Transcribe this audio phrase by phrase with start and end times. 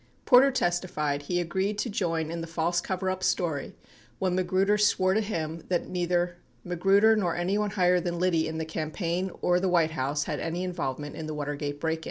[0.25, 3.75] 98 Porter testified he agreed to join in the false coverup story
[4.17, 8.65] when Magruder swore to him that neither Magruder nor anyone higher than Liddy in the
[8.65, 11.99] campaign or the White House had any involvement in the Watergate break in.